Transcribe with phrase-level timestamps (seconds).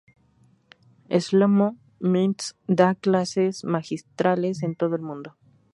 [1.25, 1.67] Shlomo
[2.15, 5.37] Mintz da clases magistrales en todo el mundo.